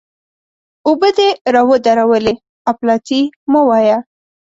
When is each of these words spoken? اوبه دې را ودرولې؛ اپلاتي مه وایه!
اوبه 0.87 1.09
دې 1.17 1.29
را 1.55 1.61
ودرولې؛ 1.69 2.33
اپلاتي 2.71 3.21
مه 3.51 3.61
وایه! 3.67 3.97